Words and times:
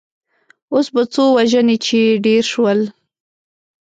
اوس 0.73 0.87
به 0.93 1.01
څو 1.13 1.23
وژنې 1.37 1.77
چې 1.85 1.99
ډېر 2.25 2.43
شول. 2.51 2.79